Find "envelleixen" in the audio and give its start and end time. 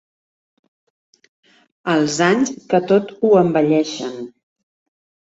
3.43-4.17